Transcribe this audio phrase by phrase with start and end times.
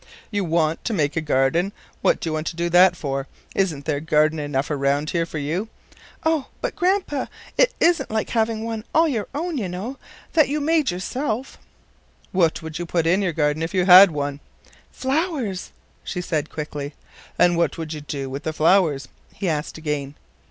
[0.31, 1.73] "You want to make a garden?
[2.01, 3.27] What do you want to do that for?
[3.53, 5.69] Isn't there garden enough around here for you?"
[6.25, 6.47] "Oh!
[6.59, 9.99] but, Grandpa, it isn't like having one all your own, you know,
[10.33, 11.59] that you made yourself."
[12.31, 14.39] "What would you put in your garden if you had one?"
[14.91, 15.71] "Flowers,"
[16.03, 16.95] she said quickly.
[17.37, 20.15] "And what would you do with the flowers?" he asked again.